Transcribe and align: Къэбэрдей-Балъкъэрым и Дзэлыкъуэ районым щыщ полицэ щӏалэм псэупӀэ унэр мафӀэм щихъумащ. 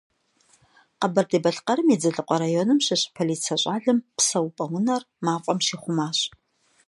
Къэбэрдей-Балъкъэрым 0.99 1.87
и 1.93 1.97
Дзэлыкъуэ 1.99 2.37
районым 2.43 2.79
щыщ 2.85 3.01
полицэ 3.15 3.55
щӏалэм 3.61 3.97
псэупӀэ 4.17 4.65
унэр 4.75 5.01
мафӀэм 5.25 5.59
щихъумащ. 5.65 6.17